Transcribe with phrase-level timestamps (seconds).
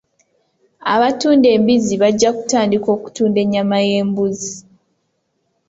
[0.93, 4.55] Abatunda embizzi bajja kutandika okutunda ennyama y'embuzi.